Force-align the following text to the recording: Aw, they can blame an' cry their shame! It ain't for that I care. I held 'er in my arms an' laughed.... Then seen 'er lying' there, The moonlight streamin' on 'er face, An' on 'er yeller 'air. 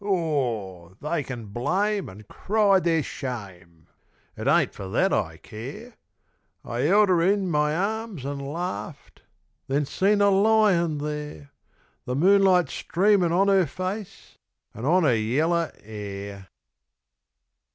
Aw, 0.03 0.95
they 0.99 1.21
can 1.21 1.45
blame 1.49 2.09
an' 2.09 2.23
cry 2.23 2.79
their 2.79 3.03
shame! 3.03 3.85
It 4.35 4.47
ain't 4.47 4.73
for 4.73 4.87
that 4.87 5.13
I 5.13 5.37
care. 5.37 5.93
I 6.65 6.79
held 6.79 7.11
'er 7.11 7.21
in 7.21 7.51
my 7.51 7.75
arms 7.77 8.25
an' 8.25 8.39
laughed.... 8.39 9.21
Then 9.67 9.85
seen 9.85 10.19
'er 10.23 10.31
lying' 10.31 10.97
there, 10.97 11.51
The 12.05 12.15
moonlight 12.15 12.69
streamin' 12.69 13.31
on 13.31 13.47
'er 13.47 13.67
face, 13.67 14.39
An' 14.73 14.85
on 14.85 15.05
'er 15.05 15.13
yeller 15.13 15.71
'air. 15.83 16.47